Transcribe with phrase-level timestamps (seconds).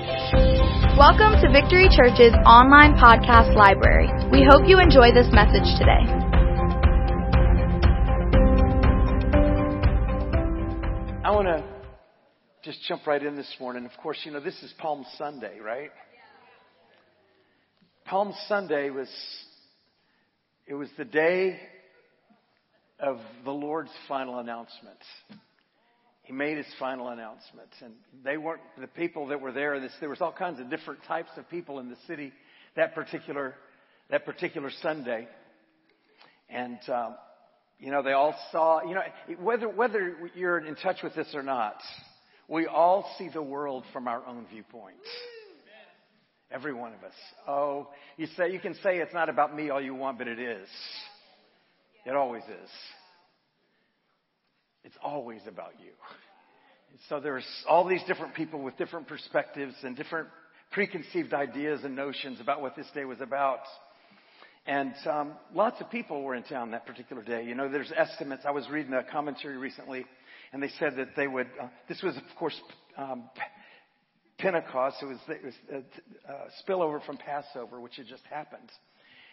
[0.00, 4.08] Welcome to Victory Church's online podcast library.
[4.30, 6.04] We hope you enjoy this message today.
[11.22, 11.64] I want to
[12.62, 13.84] just jump right in this morning.
[13.84, 15.90] Of course, you know, this is Palm Sunday, right?
[18.06, 19.08] Palm Sunday was,
[20.66, 21.60] it was the day
[22.98, 24.98] of the Lord's final announcement.
[26.30, 27.70] He made his final announcement.
[27.82, 27.92] And
[28.22, 31.30] they weren't, the people that were there, this, there was all kinds of different types
[31.36, 32.32] of people in the city
[32.76, 33.56] that particular,
[34.10, 35.26] that particular Sunday.
[36.48, 37.16] And, um,
[37.80, 39.00] you know, they all saw, you know,
[39.40, 41.80] whether, whether you're in touch with this or not,
[42.46, 44.94] we all see the world from our own viewpoint.
[46.52, 47.14] Every one of us.
[47.48, 50.38] Oh, you say, you can say it's not about me all you want, but it
[50.38, 50.68] is.
[52.06, 52.70] It always is.
[54.84, 55.92] It's always about you.
[57.08, 60.28] So there's all these different people with different perspectives and different
[60.72, 63.60] preconceived ideas and notions about what this day was about.
[64.66, 67.44] And um, lots of people were in town that particular day.
[67.44, 68.42] You know, there's estimates.
[68.46, 70.04] I was reading a commentary recently,
[70.52, 71.48] and they said that they would.
[71.60, 72.58] Uh, this was, of course,
[72.96, 73.24] um,
[74.38, 74.96] Pentecost.
[75.02, 78.70] It was, it was a, a spillover from Passover, which had just happened.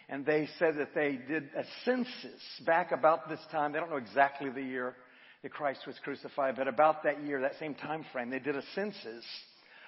[0.08, 3.72] And they said that they did a census back about this time.
[3.72, 4.96] They don't know exactly the year
[5.42, 8.62] that Christ was crucified, but about that year, that same time frame, they did a
[8.74, 9.24] census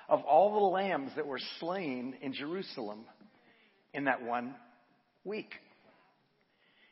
[0.08, 3.04] of all the lambs that were slain in Jerusalem
[3.92, 4.54] in that one
[5.24, 5.50] week.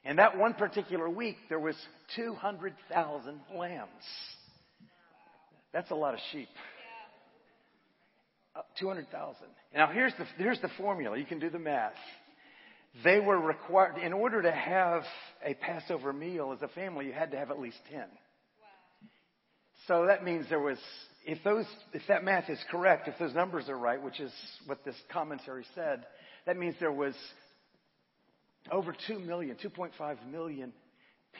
[0.05, 1.77] And that one particular week, there was
[2.17, 3.91] 200,000 lambs.
[5.73, 6.49] That's a lot of sheep.
[8.57, 9.37] Uh, 200,000.
[9.75, 11.19] Now here's the, here's the formula.
[11.19, 11.93] You can do the math.
[13.05, 15.03] They were required, in order to have
[15.45, 18.03] a Passover meal as a family, you had to have at least 10.
[19.89, 20.79] So that means there was,
[21.25, 24.31] if those, if that math is correct, if those numbers are right, which is
[24.67, 26.05] what this commentary said,
[26.45, 27.15] that means there was
[28.71, 30.75] over 2 million, 2.5 million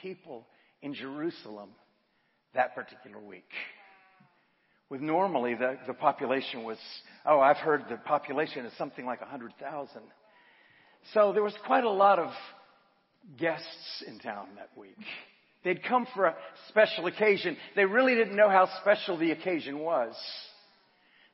[0.01, 0.47] people
[0.81, 1.69] in Jerusalem
[2.55, 3.49] that particular week.
[4.89, 6.79] With normally the, the population was,
[7.27, 10.01] oh, I've heard the population is something like 100,000.
[11.13, 12.31] So there was quite a lot of
[13.37, 14.97] guests in town that week.
[15.63, 16.35] They'd come for a
[16.69, 17.57] special occasion.
[17.75, 20.15] They really didn't know how special the occasion was.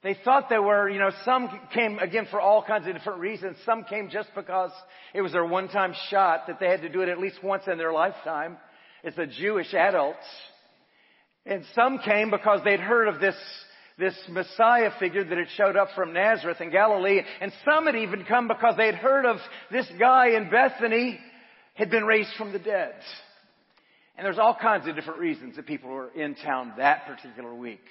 [0.06, 3.58] They thought they were, you know, some came again for all kinds of different reasons.
[3.66, 4.72] Some came just because
[5.14, 7.78] it was their one-time shot that they had to do it at least once in
[7.78, 8.58] their lifetime
[9.04, 10.16] as a Jewish adult.
[11.46, 13.36] And some came because they'd heard of this,
[13.98, 17.22] this Messiah figure that had showed up from Nazareth in Galilee.
[17.42, 19.38] And some had even come because they'd heard of
[19.72, 21.20] this guy in Bethany
[21.76, 22.94] had been raised from the dead.
[24.18, 27.82] And there's all kinds of different reasons that people were in town that particular week.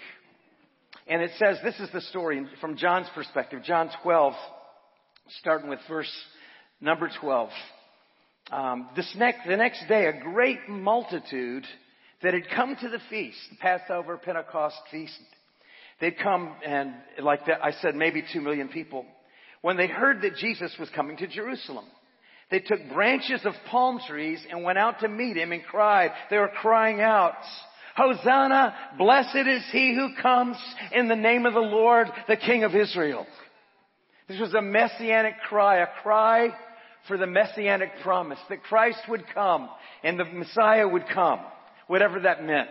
[1.06, 4.32] And it says, this is the story from John's perspective, John 12,
[5.40, 6.10] starting with verse
[6.80, 7.50] number 12.
[8.50, 11.64] Um, this next, the next day, a great multitude
[12.22, 15.18] that had come to the feast, the Passover Pentecost feast,
[16.00, 19.04] they'd come and, like that, I said, maybe two million people,
[19.60, 21.84] when they heard that Jesus was coming to Jerusalem.
[22.50, 26.12] They took branches of palm trees and went out to meet him and cried.
[26.30, 27.34] They were crying out,
[27.96, 30.56] Hosanna, blessed is he who comes
[30.92, 33.26] in the name of the Lord, the King of Israel.
[34.28, 36.48] This was a messianic cry, a cry
[37.06, 39.68] for the messianic promise that Christ would come
[40.02, 41.40] and the Messiah would come,
[41.86, 42.70] whatever that meant.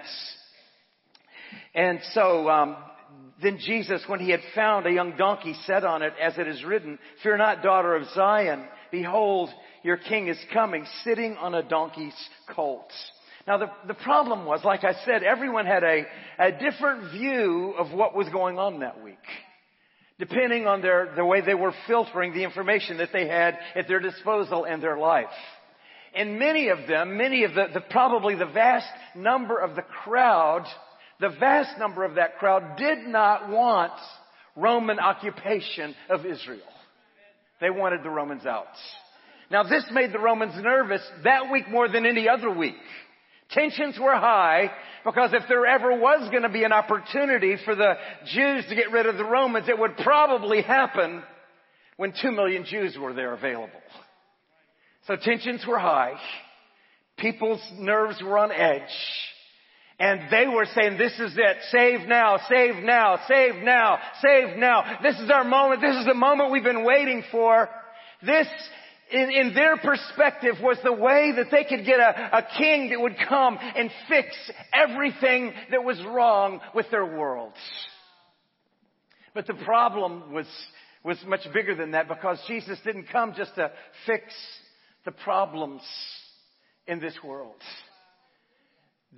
[1.76, 2.76] And so, um,
[3.42, 6.64] then Jesus, when he had found a young donkey, set on it, as it is
[6.64, 8.66] written, Fear not, daughter of Zion.
[8.94, 9.50] Behold,
[9.81, 12.14] your king is coming, sitting on a donkey's
[12.56, 12.92] colt.
[13.48, 16.04] Now the, the problem was, like I said, everyone had a,
[16.38, 19.18] a different view of what was going on that week.
[20.20, 24.00] Depending on their, the way they were filtering the information that they had at their
[24.00, 25.25] disposal in their life.
[26.14, 30.68] And many of them, many of the, the probably the vast number of the crowd,
[31.20, 33.94] the vast number of that crowd did not want
[34.56, 36.62] Roman occupation of Israel.
[37.63, 38.68] They wanted the Romans out.
[39.50, 42.75] Now this made the Romans nervous that week more than any other week.
[43.51, 44.69] Tensions were high
[45.06, 47.94] because if there ever was going to be an opportunity for the
[48.33, 51.24] Jews to get rid of the Romans, it would probably happen
[51.95, 53.71] when two million Jews were there available.
[55.07, 56.16] So tensions were high.
[57.16, 58.81] People's nerves were on edge.
[60.04, 61.58] And they were saying, this is it.
[61.72, 65.00] Save now, save now, save now, save now.
[65.02, 65.80] This is our moment.
[65.80, 67.70] This is the moment we've been waiting for.
[68.22, 68.48] This,
[69.14, 73.00] in, in their perspective, was the way that they could get a, a king that
[73.00, 74.36] would come and fix
[74.74, 77.56] everything that was wrong with their worlds.
[79.34, 80.48] But the problem was,
[81.06, 83.72] was much bigger than that because Jesus didn't come just to
[84.06, 84.26] fix
[85.06, 85.82] the problems
[86.88, 87.56] in this world.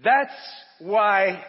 [0.03, 0.31] That's
[0.79, 1.43] why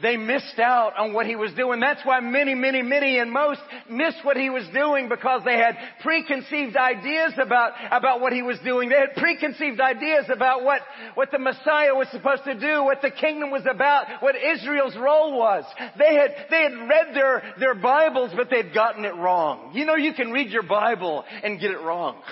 [0.00, 1.78] they missed out on what he was doing.
[1.78, 3.60] That's why many, many, many and most
[3.90, 8.58] missed what he was doing because they had preconceived ideas about, about what he was
[8.64, 8.88] doing.
[8.88, 10.80] They had preconceived ideas about what,
[11.14, 15.38] what the Messiah was supposed to do, what the kingdom was about, what Israel's role
[15.38, 15.64] was.
[15.98, 19.72] They had, they had read their, their Bibles, but they'd gotten it wrong.
[19.74, 22.22] You know, you can read your Bible and get it wrong.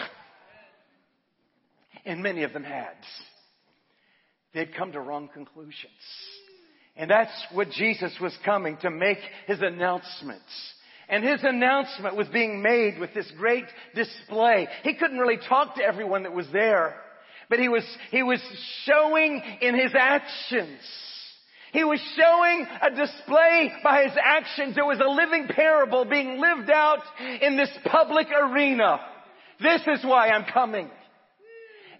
[2.06, 2.94] And many of them had.
[4.54, 5.92] They'd come to wrong conclusions.
[6.96, 10.44] And that's what Jesus was coming to make his announcements.
[11.08, 13.64] And his announcement was being made with this great
[13.94, 14.68] display.
[14.84, 16.94] He couldn't really talk to everyone that was there,
[17.48, 18.40] but he was, he was
[18.84, 20.78] showing in his actions.
[21.72, 24.76] He was showing a display by his actions.
[24.76, 27.02] It was a living parable being lived out
[27.40, 29.00] in this public arena.
[29.60, 30.90] This is why I'm coming.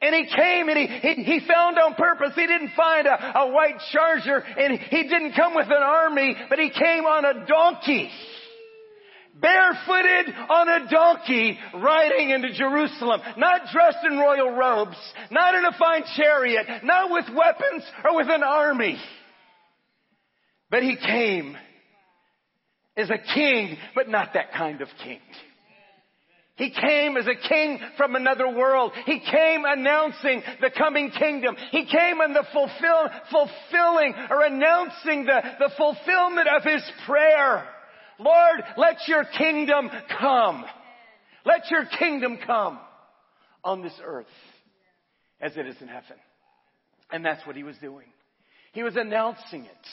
[0.03, 2.33] And he came and he, he, he found on purpose.
[2.35, 6.59] He didn't find a, a white charger and he didn't come with an army, but
[6.59, 8.11] he came on a donkey.
[9.41, 13.21] Barefooted on a donkey riding into Jerusalem.
[13.37, 14.97] Not dressed in royal robes.
[15.31, 16.67] Not in a fine chariot.
[16.83, 18.99] Not with weapons or with an army.
[20.71, 21.57] But he came
[22.97, 25.21] as a king, but not that kind of king.
[26.57, 28.93] He came as a king from another world.
[29.07, 31.57] He came announcing the coming kingdom.
[31.71, 37.67] He came in the fulfill, fulfilling or announcing the, the fulfillment of his prayer.
[38.19, 40.65] Lord, let your kingdom come.
[41.47, 42.79] Let your kingdom come
[43.65, 44.27] on this earth
[45.41, 46.17] as it is in heaven.
[47.11, 48.07] And that's what he was doing.
[48.73, 49.87] He was announcing it.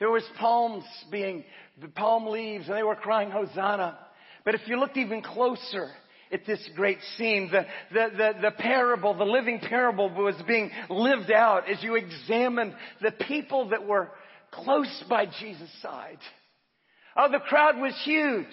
[0.00, 1.44] There was palms being,
[1.80, 3.98] the palm leaves, and they were crying, Hosanna.
[4.44, 5.88] But if you looked even closer
[6.32, 11.30] at this great scene, the, the, the, the, parable, the living parable was being lived
[11.30, 14.10] out as you examined the people that were
[14.50, 16.18] close by Jesus' side.
[17.16, 18.46] Oh, the crowd was huge.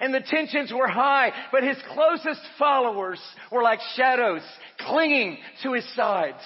[0.00, 4.42] And the tensions were high, but his closest followers were like shadows
[4.78, 6.42] clinging to his sides.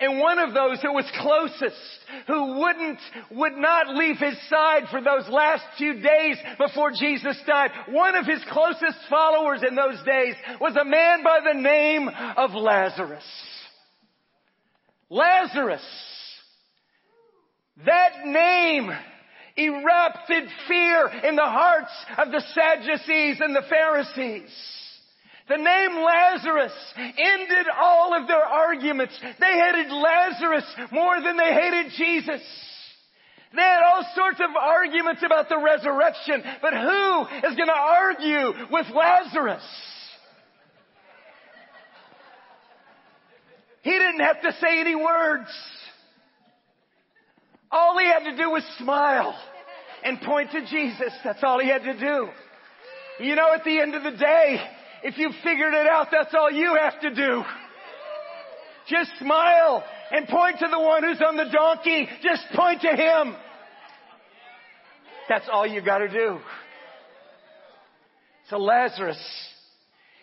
[0.00, 1.76] And one of those who was closest,
[2.26, 2.98] who wouldn't,
[3.30, 8.26] would not leave his side for those last few days before Jesus died, one of
[8.26, 13.24] his closest followers in those days was a man by the name of Lazarus.
[15.10, 15.84] Lazarus.
[17.86, 18.90] That name
[19.56, 24.50] erupted fear in the hearts of the Sadducees and the Pharisees.
[25.48, 29.14] The name Lazarus ended all of their arguments.
[29.20, 32.42] They hated Lazarus more than they hated Jesus.
[33.54, 38.52] They had all sorts of arguments about the resurrection, but who is going to argue
[38.70, 39.62] with Lazarus?
[43.82, 45.50] He didn't have to say any words.
[47.70, 49.38] All he had to do was smile
[50.02, 51.12] and point to Jesus.
[51.22, 52.28] That's all he had to do.
[53.20, 54.60] You know, at the end of the day,
[55.04, 57.42] if you've figured it out, that's all you have to do.
[58.88, 62.08] Just smile and point to the one who's on the donkey.
[62.22, 63.36] Just point to him.
[65.28, 66.38] That's all you gotta do.
[68.48, 69.22] So Lazarus,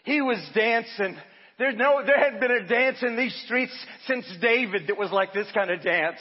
[0.03, 1.15] he was dancing.
[1.60, 3.74] There's no, there had been a dance in these streets
[4.08, 6.20] since David that was like this kind of dance.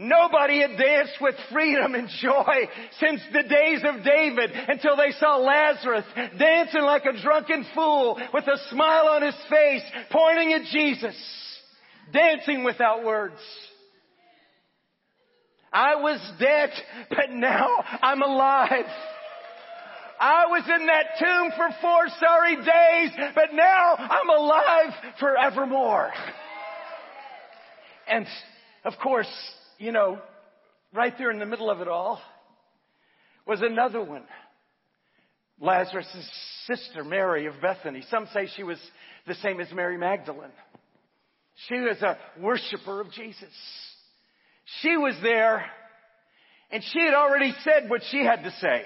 [0.00, 2.68] Nobody had danced with freedom and joy
[3.00, 6.04] since the days of David until they saw Lazarus
[6.38, 11.16] dancing like a drunken fool with a smile on his face, pointing at Jesus,
[12.12, 13.40] dancing without words.
[15.72, 16.70] I was dead,
[17.10, 17.68] but now
[18.00, 18.86] I'm alive.
[20.20, 26.12] I was in that tomb for four sorry days, but now I'm alive forevermore.
[28.06, 28.26] And
[28.84, 29.28] of course,
[29.78, 30.18] you know,
[30.92, 32.20] right there in the middle of it all
[33.46, 34.24] was another one.
[35.60, 36.06] Lazarus'
[36.66, 38.04] sister, Mary of Bethany.
[38.10, 38.78] Some say she was
[39.26, 40.50] the same as Mary Magdalene.
[41.68, 43.52] She was a worshiper of Jesus.
[44.80, 45.64] She was there
[46.70, 48.82] and she had already said what she had to say.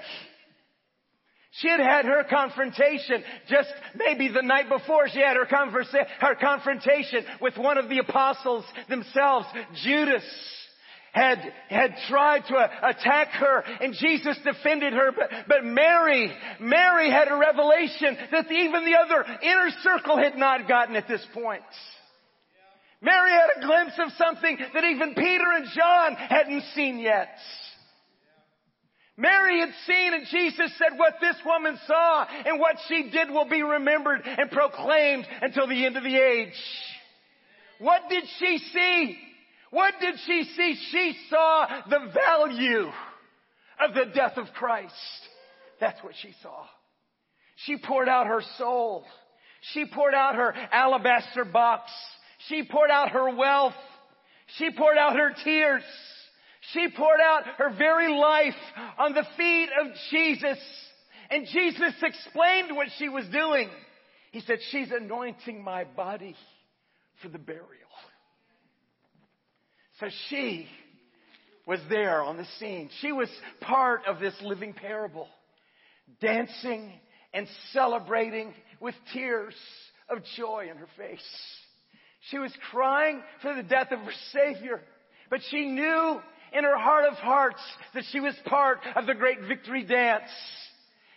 [1.59, 5.07] She had had her confrontation just maybe the night before.
[5.09, 9.45] She had her, conversa- her confrontation with one of the apostles themselves,
[9.83, 10.23] Judas
[11.13, 15.11] had, had tried to uh, attack her and Jesus defended her.
[15.11, 20.67] But, but Mary, Mary had a revelation that even the other inner circle had not
[20.67, 21.63] gotten at this point.
[23.01, 27.37] Mary had a glimpse of something that even Peter and John hadn't seen yet.
[29.15, 33.47] Mary had seen and Jesus said what this woman saw and what she did will
[33.47, 36.59] be remembered and proclaimed until the end of the age.
[37.77, 39.17] What did she see?
[39.73, 40.75] What did she see?
[40.91, 42.91] She saw the value
[43.79, 44.93] of the death of Christ.
[45.79, 46.65] That's what she saw.
[47.65, 49.03] She poured out her soul.
[49.73, 51.89] She poured out her alabaster box.
[52.49, 53.73] She poured out her wealth.
[54.57, 55.81] She poured out her tears.
[56.71, 58.53] She poured out her very life
[58.99, 60.59] on the feet of Jesus.
[61.31, 63.71] And Jesus explained what she was doing.
[64.31, 66.35] He said, she's anointing my body
[67.23, 67.89] for the burial.
[69.99, 70.67] So she
[71.65, 72.89] was there on the scene.
[73.01, 73.29] She was
[73.61, 75.27] part of this living parable,
[76.19, 76.91] dancing
[77.33, 79.55] and celebrating with tears
[80.09, 81.21] of joy in her face.
[82.29, 84.81] She was crying for the death of her Savior,
[85.29, 86.19] but she knew
[86.53, 87.61] in her heart of hearts
[87.93, 90.29] that she was part of the great victory dance.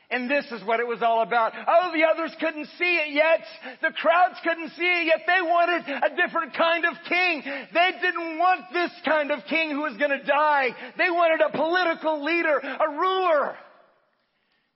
[0.09, 1.53] And this is what it was all about.
[1.67, 3.41] Oh, the others couldn't see it yet.
[3.83, 5.27] The crowds couldn't see it yet.
[5.27, 7.43] They wanted a different kind of king.
[7.45, 10.69] They didn't want this kind of king who was going to die.
[10.97, 13.57] They wanted a political leader, a ruler.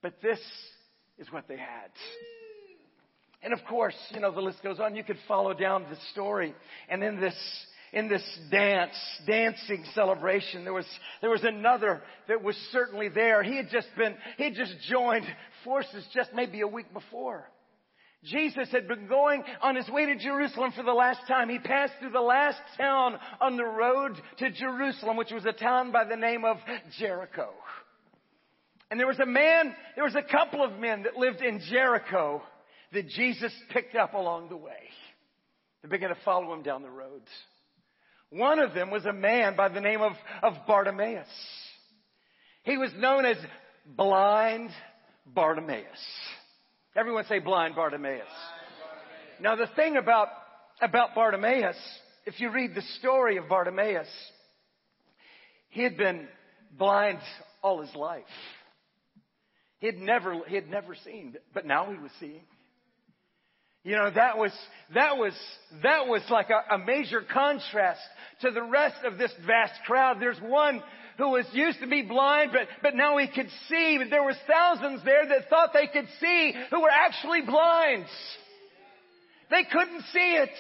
[0.03, 0.41] But this
[1.19, 1.91] is what they had.
[3.43, 4.97] And of course, you know, the list goes on.
[4.97, 6.55] You could follow down the story.
[6.89, 7.37] And in this,
[7.93, 10.87] in this dance, dancing celebration, there was,
[11.21, 13.43] there was another that was certainly there.
[13.43, 15.27] He had just been, he had just joined
[15.65, 17.49] forces just maybe a week before.
[18.23, 21.49] Jesus had been going on his way to Jerusalem for the last time.
[21.49, 25.91] He passed through the last town on the road to Jerusalem, which was a town
[25.91, 26.59] by the name of
[26.99, 27.49] Jericho.
[28.91, 32.43] And there was a man, there was a couple of men that lived in Jericho
[32.93, 34.91] that Jesus picked up along the way.
[35.83, 37.29] They began to follow him down the roads.
[38.31, 41.27] One of them was a man by the name of, of Bartimaeus.
[42.63, 43.37] He was known as
[43.85, 44.71] blind
[45.27, 45.85] Bartimaeus.
[46.97, 48.29] Everyone say blind Bartimaeus.
[49.41, 50.29] Now the thing about,
[50.81, 51.77] about Bartimaeus,
[52.27, 54.09] if you read the story of Bartimaeus,
[55.71, 56.29] he had been
[56.77, 57.19] blind
[57.63, 58.25] all his life.
[59.79, 62.43] He had never, he had never seen, but now he was seeing.
[63.83, 64.53] You know, that was,
[64.95, 65.33] that was,
[65.83, 68.01] that was like a, a, major contrast
[68.43, 70.19] to the rest of this vast crowd.
[70.21, 70.83] There's one
[71.17, 73.97] who was used to be blind, but, but now he could see.
[73.99, 78.05] But there was thousands there that thought they could see who were actually blind.
[79.51, 80.51] They couldn't see it.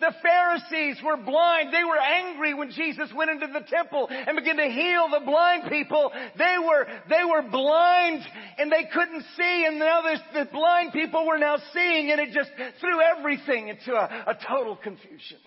[0.00, 1.74] The Pharisees were blind.
[1.74, 5.68] They were angry when Jesus went into the temple and began to heal the blind
[5.68, 6.12] people.
[6.38, 8.22] They were, they were blind
[8.58, 10.02] and they couldn't see and now
[10.32, 12.50] the blind people were now seeing and it just
[12.80, 15.38] threw everything into a, a total confusion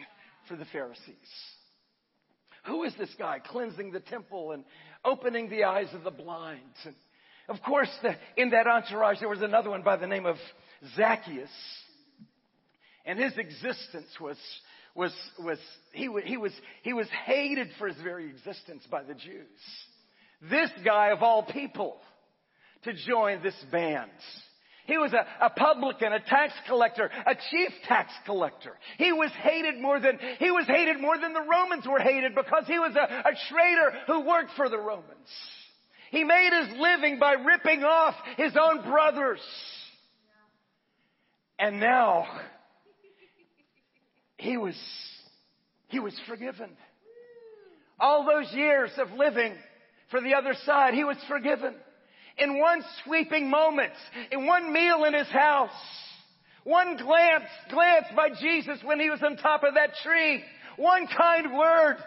[0.49, 1.15] for the Pharisees.
[2.65, 4.65] Who is this guy cleansing the temple and
[5.05, 6.59] opening the eyes of the blind?
[6.83, 6.95] And
[7.47, 10.35] of course, the, in that entourage, there was another one by the name of
[10.95, 11.49] Zacchaeus.
[13.05, 14.37] And his existence was,
[14.95, 15.57] was, was,
[15.91, 16.51] he, he was,
[16.83, 19.47] he was hated for his very existence by the Jews.
[20.49, 21.97] This guy of all people
[22.83, 24.11] to join this band.
[24.85, 28.77] He was a, a, publican, a tax collector, a chief tax collector.
[28.97, 32.63] He was hated more than, he was hated more than the Romans were hated because
[32.65, 35.29] he was a, a traitor who worked for the Romans.
[36.09, 39.39] He made his living by ripping off his own brothers.
[41.57, 42.25] And now,
[44.41, 44.75] he was,
[45.89, 46.71] he was forgiven.
[47.99, 49.53] All those years of living
[50.09, 51.75] for the other side, he was forgiven.
[52.39, 53.93] In one sweeping moment,
[54.31, 55.69] in one meal in his house,
[56.63, 60.43] one glance, glance by Jesus when he was on top of that tree,
[60.75, 61.97] one kind word,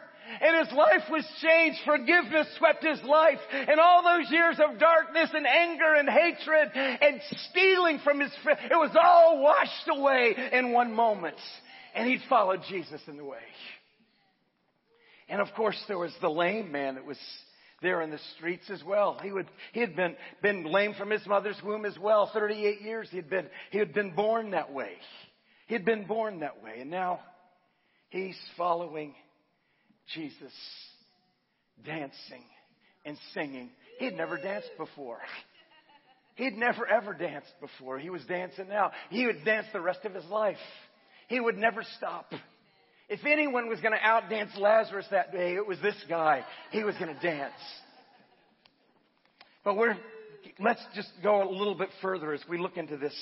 [0.40, 1.78] and his life was changed.
[1.84, 3.38] Forgiveness swept his life.
[3.52, 8.58] And all those years of darkness and anger and hatred and stealing from his friend,
[8.68, 11.36] it was all washed away in one moment
[11.94, 13.38] and he'd followed Jesus in the way.
[15.28, 17.18] And of course, there was the lame man that was
[17.82, 19.18] there in the streets as well.
[19.22, 22.30] He would, he had been, been lame from his mother's womb as well.
[22.32, 24.92] 38 years he had been, he had been born that way.
[25.66, 26.80] He had been born that way.
[26.80, 27.20] And now
[28.10, 29.14] he's following
[30.14, 30.52] Jesus,
[31.84, 32.44] dancing
[33.04, 33.70] and singing.
[33.98, 35.20] He had never danced before.
[36.36, 37.98] He'd never ever danced before.
[37.98, 38.90] He was dancing now.
[39.10, 40.56] He would dance the rest of his life.
[41.28, 42.32] He would never stop.
[43.08, 46.44] If anyone was going to outdance Lazarus that day, it was this guy.
[46.70, 47.52] He was going to dance.
[49.64, 49.96] But we're,
[50.58, 53.14] let's just go a little bit further as we look into this.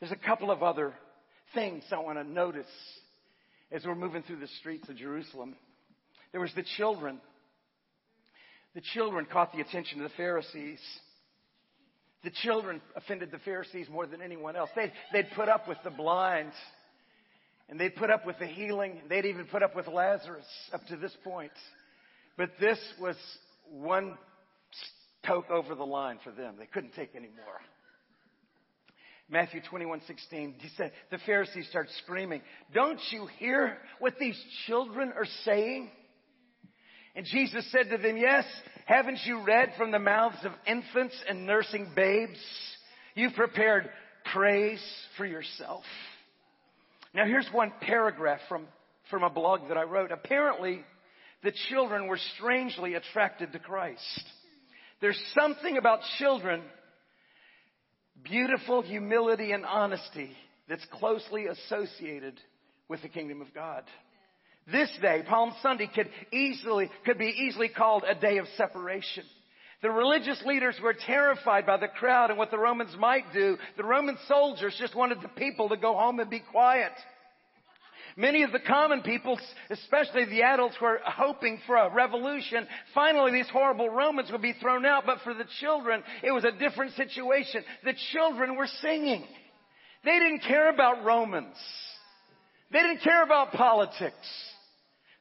[0.00, 0.94] There's a couple of other
[1.54, 2.66] things I want to notice
[3.70, 5.54] as we're moving through the streets of Jerusalem.
[6.32, 7.20] There was the children.
[8.74, 10.80] The children caught the attention of the Pharisees.
[12.24, 14.70] The children offended the Pharisees more than anyone else.
[14.76, 16.52] They, they'd put up with the blind,
[17.68, 19.00] and they'd put up with the healing.
[19.08, 21.52] They'd even put up with Lazarus up to this point.
[22.36, 23.16] But this was
[23.70, 24.16] one
[25.24, 26.56] poke over the line for them.
[26.58, 27.60] They couldn't take any more.
[29.28, 32.42] Matthew 21, 16, he said, the Pharisees start screaming,
[32.74, 35.90] don't you hear what these children are saying?
[37.14, 38.44] And Jesus said to them, yes,
[38.84, 42.38] haven't you read from the mouths of infants and nursing babes?
[43.14, 43.88] You've prepared
[44.32, 44.82] praise
[45.16, 45.84] for yourself.
[47.14, 48.66] Now here's one paragraph from,
[49.10, 50.12] from a blog that I wrote.
[50.12, 50.80] Apparently,
[51.42, 54.24] the children were strangely attracted to Christ.
[55.00, 56.62] There's something about children,
[58.22, 60.30] beautiful humility and honesty
[60.68, 62.38] that's closely associated
[62.88, 63.82] with the kingdom of God.
[64.70, 69.24] This day, Palm Sunday, could easily, could be easily called a day of separation.
[69.82, 73.58] The religious leaders were terrified by the crowd and what the Romans might do.
[73.76, 76.92] The Roman soldiers just wanted the people to go home and be quiet.
[78.16, 82.66] Many of the common people, especially the adults, were hoping for a revolution.
[82.94, 86.52] Finally, these horrible Romans would be thrown out, but for the children, it was a
[86.52, 87.64] different situation.
[87.84, 89.24] The children were singing.
[90.04, 91.56] They didn't care about Romans.
[92.70, 94.51] They didn't care about politics.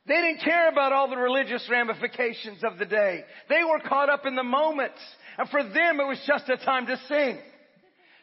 [0.07, 3.23] They didn't care about all the religious ramifications of the day.
[3.49, 4.93] They were caught up in the moment.
[5.37, 7.37] And for them, it was just a time to sing.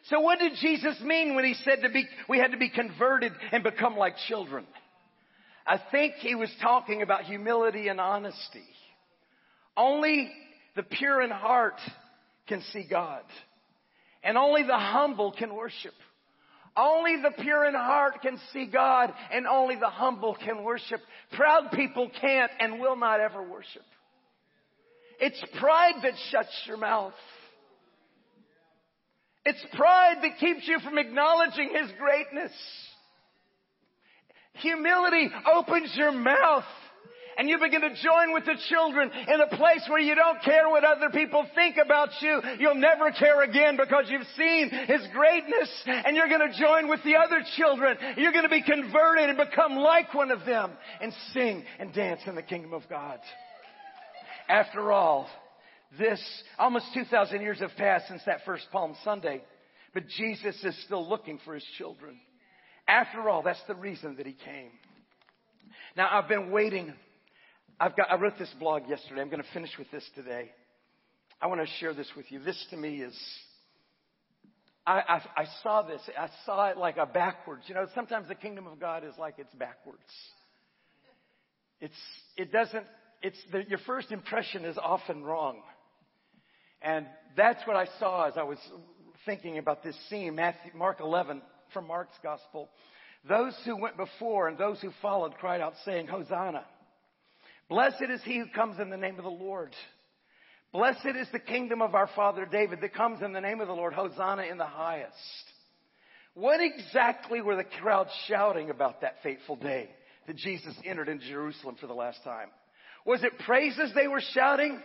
[0.09, 3.31] So what did Jesus mean when he said to be, we had to be converted
[3.51, 4.65] and become like children?
[5.65, 8.65] I think he was talking about humility and honesty.
[9.77, 10.31] Only
[10.75, 11.79] the pure in heart
[12.47, 13.23] can see God.
[14.23, 15.93] And only the humble can worship.
[16.77, 21.01] Only the pure in heart can see God and only the humble can worship.
[21.33, 23.83] Proud people can't and will not ever worship.
[25.19, 27.13] It's pride that shuts your mouth.
[29.45, 32.51] It's pride that keeps you from acknowledging His greatness.
[34.53, 36.65] Humility opens your mouth
[37.39, 40.67] and you begin to join with the children in a place where you don't care
[40.67, 42.41] what other people think about you.
[42.59, 47.01] You'll never care again because you've seen His greatness and you're going to join with
[47.05, 47.95] the other children.
[48.17, 52.19] You're going to be converted and become like one of them and sing and dance
[52.27, 53.19] in the kingdom of God.
[54.49, 55.29] After all,
[55.97, 56.21] this,
[56.57, 59.41] almost 2,000 years have passed since that first Palm Sunday,
[59.93, 62.19] but Jesus is still looking for his children.
[62.85, 64.71] After all, that's the reason that he came.
[65.95, 66.93] Now, I've been waiting.
[67.79, 69.21] I've got, I wrote this blog yesterday.
[69.21, 70.51] I'm going to finish with this today.
[71.41, 72.39] I want to share this with you.
[72.39, 73.17] This to me is,
[74.85, 76.01] I, I, I saw this.
[76.17, 77.63] I saw it like a backwards.
[77.67, 80.01] You know, sometimes the kingdom of God is like it's backwards.
[81.79, 81.95] It's,
[82.35, 82.85] it doesn't,
[83.21, 85.61] it's the, your first impression is often wrong.
[86.81, 87.05] And
[87.37, 88.57] that's what I saw as I was
[89.25, 91.41] thinking about this scene, Matthew, Mark 11
[91.73, 92.69] from Mark's gospel.
[93.27, 96.65] Those who went before and those who followed cried out saying, Hosanna.
[97.69, 99.73] Blessed is he who comes in the name of the Lord.
[100.73, 103.73] Blessed is the kingdom of our father David that comes in the name of the
[103.73, 103.93] Lord.
[103.93, 105.15] Hosanna in the highest.
[106.33, 109.89] What exactly were the crowd shouting about that fateful day
[110.27, 112.49] that Jesus entered into Jerusalem for the last time?
[113.05, 114.79] Was it praises they were shouting?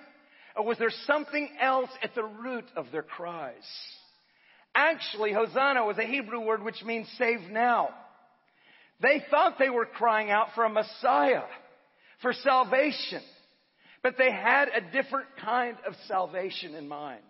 [0.57, 3.55] Or was there something else at the root of their cries?
[4.75, 7.91] Actually, Hosanna was a Hebrew word which means save now.
[9.01, 11.43] They thought they were crying out for a Messiah,
[12.25, 13.21] for salvation.
[14.03, 17.21] But they had a different kind of salvation in mind.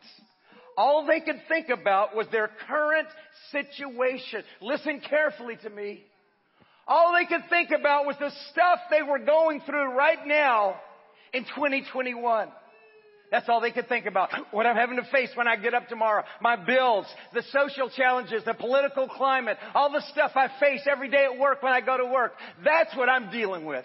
[0.76, 3.08] All they could think about was their current
[3.50, 4.42] situation.
[4.60, 6.04] Listen carefully to me.
[6.86, 10.76] All they could think about was the stuff they were going through right now
[11.32, 12.48] in 2021.
[13.30, 14.30] That's all they could think about.
[14.52, 16.22] What I'm having to face when I get up tomorrow.
[16.40, 21.24] My bills, the social challenges, the political climate, all the stuff I face every day
[21.24, 22.34] at work when I go to work.
[22.64, 23.84] That's what I'm dealing with.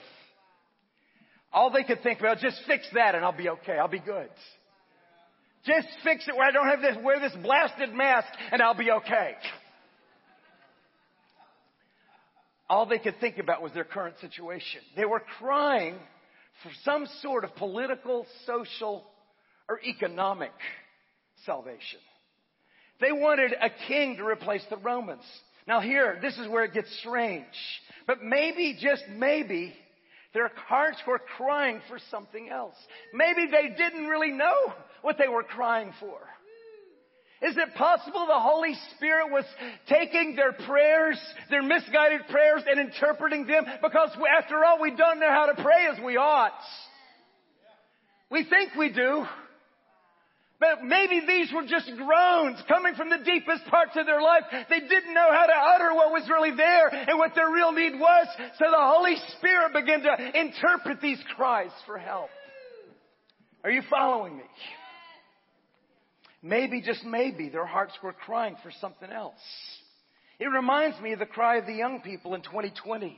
[1.52, 3.74] All they could think about, just fix that and I'll be okay.
[3.74, 4.30] I'll be good.
[5.66, 8.92] Just fix it where I don't have to wear this blasted mask and I'll be
[8.92, 9.34] okay.
[12.70, 14.82] All they could think about was their current situation.
[14.96, 15.96] They were crying
[16.62, 19.06] for some sort of political, social,
[19.68, 20.52] or economic
[21.46, 22.00] salvation.
[23.02, 25.24] They wanted a king to replace the Romans.
[25.68, 27.46] Now here, this is where it gets strange.
[28.06, 29.74] But maybe, just maybe,
[30.34, 32.76] their hearts were crying for something else.
[33.14, 36.20] Maybe they didn't really know what they were crying for.
[37.42, 39.46] Is it possible the Holy Spirit was
[39.88, 41.18] taking their prayers,
[41.50, 43.64] their misguided prayers, and interpreting them?
[43.82, 46.52] Because after all, we don't know how to pray as we ought.
[48.30, 49.26] We think we do.
[50.60, 54.44] But maybe these were just groans coming from the deepest parts of their life.
[54.70, 57.94] They didn't know how to utter what was really there and what their real need
[57.98, 58.28] was.
[58.58, 62.30] So the Holy Spirit began to interpret these cries for help.
[63.64, 64.44] Are you following me?
[66.42, 69.40] Maybe, just maybe, their hearts were crying for something else.
[70.40, 73.18] It reminds me of the cry of the young people in 2020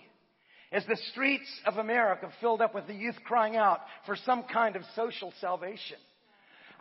[0.72, 4.76] as the streets of America filled up with the youth crying out for some kind
[4.76, 5.98] of social salvation.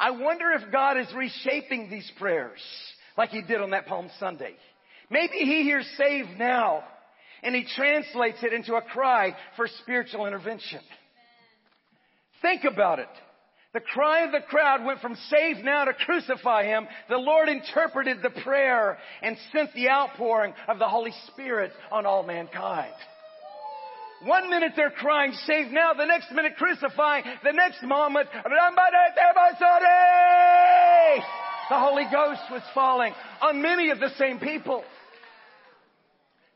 [0.01, 2.59] I wonder if God is reshaping these prayers
[3.19, 4.55] like He did on that Palm Sunday.
[5.11, 6.83] Maybe He hears save now
[7.43, 10.81] and He translates it into a cry for spiritual intervention.
[12.41, 13.09] Think about it.
[13.73, 16.89] The cry of the crowd went from save now to crucify him.
[17.09, 22.25] The Lord interpreted the prayer and sent the outpouring of the Holy Spirit on all
[22.25, 22.93] mankind.
[24.23, 25.95] One minute they're crying, save now.
[25.95, 27.23] The next minute crucify.
[27.43, 28.29] The next moment,
[31.71, 34.85] the Holy Ghost was falling on many of the same people.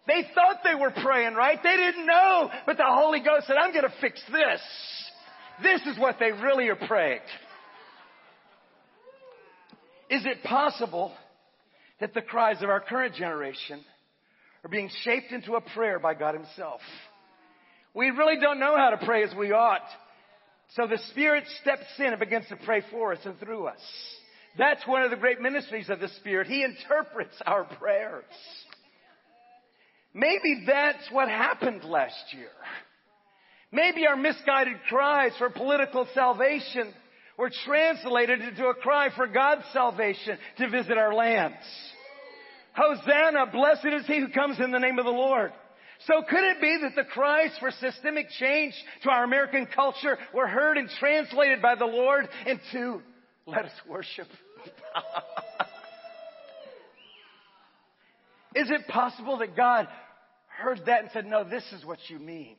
[0.06, 1.58] They thought they were praying, right?
[1.62, 2.50] They didn't know.
[2.66, 4.60] But the Holy Ghost said, I'm going to fix this.
[5.62, 7.20] This is what they really are praying.
[10.10, 11.12] Is it possible
[12.00, 13.80] that the cries of our current generation
[14.62, 16.82] are being shaped into a prayer by God Himself?
[17.94, 19.86] We really don't know how to pray as we ought.
[20.74, 23.80] So the Spirit steps in and begins to pray for us and through us.
[24.58, 26.48] That's one of the great ministries of the Spirit.
[26.48, 28.24] He interprets our prayers.
[30.12, 32.50] Maybe that's what happened last year.
[33.72, 36.92] Maybe our misguided cries for political salvation
[37.36, 41.56] were translated into a cry for God's salvation to visit our lands.
[42.74, 45.52] Hosanna, blessed is he who comes in the name of the Lord.
[46.06, 50.46] So could it be that the cries for systemic change to our American culture were
[50.46, 53.00] heard and translated by the Lord into
[53.46, 54.26] let us worship?
[58.54, 59.88] is it possible that God
[60.48, 62.56] heard that and said, no, this is what you mean?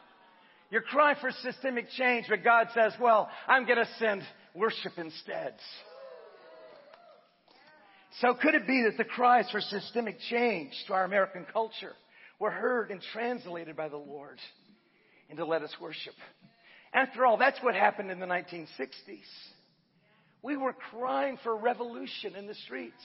[0.70, 4.22] You're crying for systemic change, but God says, well, I'm going to send
[4.54, 5.54] worship instead.
[8.20, 11.92] So could it be that the cries for systemic change to our American culture
[12.42, 14.36] were heard and translated by the Lord
[15.28, 16.14] and to let us worship.
[16.92, 18.66] After all, that's what happened in the 1960s.
[20.42, 23.00] We were crying for revolution in the streets.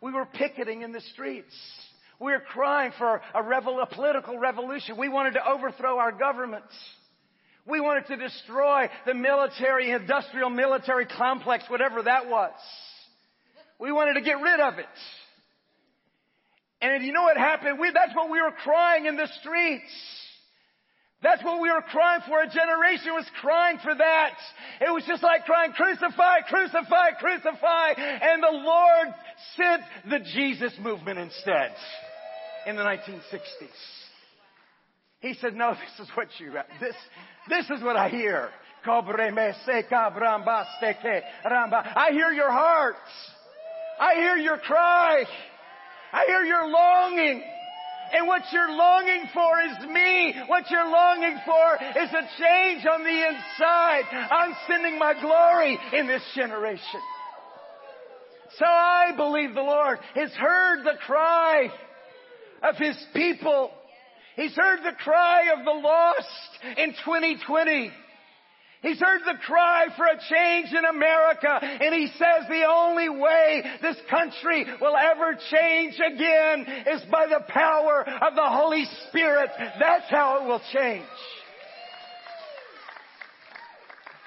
[0.00, 1.52] We were picketing in the streets.
[2.20, 4.96] We were crying for a, revel- a political revolution.
[4.98, 6.72] We wanted to overthrow our governments.
[7.66, 12.52] We wanted to destroy the military, industrial military complex, whatever that was.
[13.80, 14.86] We wanted to get rid of it.
[16.84, 17.78] And you know what happened?
[17.78, 19.90] We, that's what we were crying in the streets.
[21.22, 22.42] That's what we were crying for.
[22.42, 24.34] A generation was crying for that.
[24.82, 27.92] It was just like crying, crucify, crucify, crucify.
[27.96, 29.14] And the Lord
[29.56, 31.74] sent the Jesus movement instead
[32.66, 33.70] in the 1960s.
[35.20, 36.94] He said, no, this is what you, this,
[37.48, 38.50] this is what I hear.
[38.86, 39.00] I
[42.10, 42.98] hear your hearts.
[43.98, 45.24] I hear your cry.
[46.14, 47.42] I hear you're longing.
[48.12, 50.34] And what you're longing for is me.
[50.46, 54.04] What you're longing for is a change on the inside.
[54.30, 57.00] I'm sending my glory in this generation.
[58.58, 61.68] So I believe the Lord has heard the cry
[62.62, 63.72] of His people.
[64.36, 67.90] He's heard the cry of the lost in 2020.
[68.84, 73.64] He's heard the cry for a change in America and he says the only way
[73.80, 79.48] this country will ever change again is by the power of the Holy Spirit.
[79.80, 81.06] That's how it will change.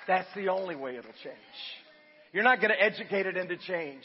[0.08, 1.38] That's the only way it'll change.
[2.34, 4.04] You're not going to educate it into change.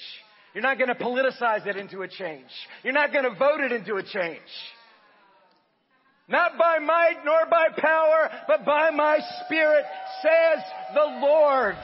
[0.52, 2.50] You're not going to politicize it into a change.
[2.82, 4.40] You're not going to vote it into a change.
[6.32, 9.84] Not by might nor by power, but by my spirit,
[10.22, 10.64] says
[10.94, 11.76] the Lord.